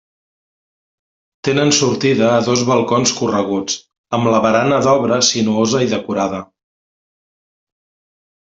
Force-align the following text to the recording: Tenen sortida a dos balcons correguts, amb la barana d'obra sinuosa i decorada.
Tenen 1.47 1.73
sortida 1.79 2.29
a 2.37 2.39
dos 2.47 2.63
balcons 2.71 3.13
correguts, 3.19 3.77
amb 4.19 4.31
la 4.37 4.41
barana 4.49 4.81
d'obra 4.89 5.21
sinuosa 5.31 5.83
i 5.89 5.93
decorada. 5.93 6.41